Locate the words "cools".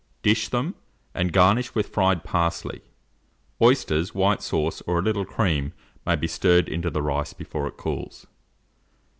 7.77-8.25